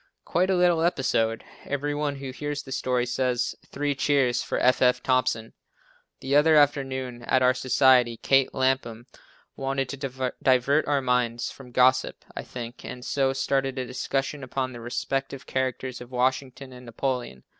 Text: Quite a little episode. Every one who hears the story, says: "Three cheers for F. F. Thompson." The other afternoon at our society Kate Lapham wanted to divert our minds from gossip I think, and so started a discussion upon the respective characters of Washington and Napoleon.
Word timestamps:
Quite 0.25 0.49
a 0.49 0.55
little 0.55 0.81
episode. 0.81 1.43
Every 1.63 1.93
one 1.93 2.15
who 2.15 2.31
hears 2.31 2.63
the 2.63 2.71
story, 2.71 3.05
says: 3.05 3.53
"Three 3.67 3.93
cheers 3.93 4.41
for 4.41 4.57
F. 4.57 4.81
F. 4.81 5.03
Thompson." 5.03 5.53
The 6.21 6.35
other 6.35 6.55
afternoon 6.55 7.21
at 7.25 7.43
our 7.43 7.53
society 7.53 8.17
Kate 8.17 8.51
Lapham 8.51 9.05
wanted 9.55 9.89
to 9.89 10.31
divert 10.41 10.87
our 10.87 11.01
minds 11.03 11.51
from 11.51 11.69
gossip 11.71 12.25
I 12.35 12.41
think, 12.41 12.83
and 12.83 13.05
so 13.05 13.31
started 13.33 13.77
a 13.77 13.85
discussion 13.85 14.43
upon 14.43 14.73
the 14.73 14.81
respective 14.81 15.45
characters 15.45 16.01
of 16.01 16.09
Washington 16.09 16.73
and 16.73 16.87
Napoleon. 16.87 17.43